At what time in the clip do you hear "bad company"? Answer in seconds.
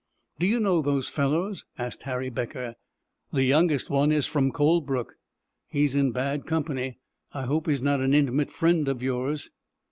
6.11-6.97